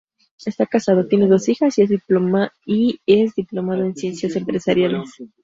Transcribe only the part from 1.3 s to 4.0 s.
hijas y es diplomado en